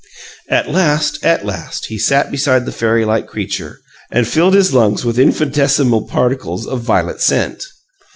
[0.49, 5.05] At last, at last, he sat beside the fairy like creature, and filled his lungs
[5.05, 7.63] with infinitesimal particles of violet scent.